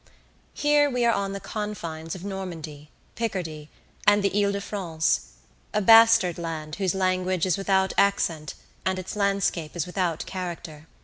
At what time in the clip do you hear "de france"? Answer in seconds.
4.53-5.27